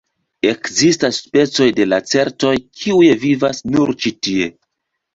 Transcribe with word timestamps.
Ekzistas 0.51 1.19
specoj 1.25 1.69
de 1.81 1.87
lacertoj, 1.91 2.57
kiuj 2.81 3.13
vivas 3.29 3.65
nur 3.73 3.97
ĉi 4.03 4.19
tie. 4.27 4.55